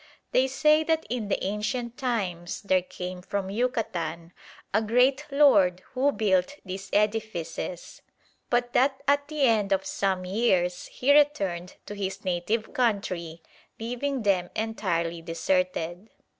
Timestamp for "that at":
8.73-9.27